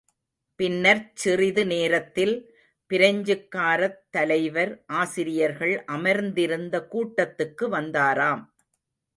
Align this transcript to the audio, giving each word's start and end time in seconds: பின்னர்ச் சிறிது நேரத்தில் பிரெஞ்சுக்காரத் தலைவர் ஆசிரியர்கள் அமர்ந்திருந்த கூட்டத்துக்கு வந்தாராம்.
பின்னர்ச் 0.59 1.11
சிறிது 1.15 1.65
நேரத்தில் 1.65 2.33
பிரெஞ்சுக்காரத் 2.91 3.99
தலைவர் 4.09 4.83
ஆசிரியர்கள் 4.95 5.83
அமர்ந்திருந்த 5.87 6.87
கூட்டத்துக்கு 6.91 7.67
வந்தாராம். 7.71 8.43